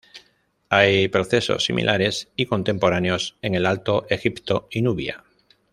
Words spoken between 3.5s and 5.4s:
el Alto Egipto y Nubia.